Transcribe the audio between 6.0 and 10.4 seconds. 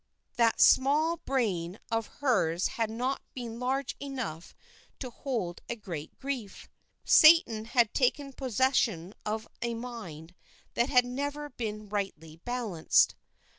grief. Satan had taken possession of a mind